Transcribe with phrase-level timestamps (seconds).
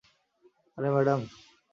[0.77, 1.19] আরে, ম্যাডাম।